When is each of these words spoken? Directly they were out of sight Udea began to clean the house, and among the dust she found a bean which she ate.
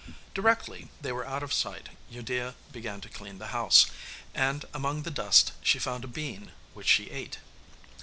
Directly 0.33 0.89
they 0.99 1.11
were 1.11 1.27
out 1.27 1.43
of 1.43 1.53
sight 1.53 1.89
Udea 2.11 2.55
began 2.71 3.01
to 3.01 3.07
clean 3.09 3.37
the 3.37 3.49
house, 3.53 3.85
and 4.33 4.65
among 4.73 5.03
the 5.03 5.11
dust 5.11 5.51
she 5.61 5.77
found 5.77 6.03
a 6.03 6.07
bean 6.07 6.53
which 6.73 6.87
she 6.87 7.11
ate. 7.11 7.37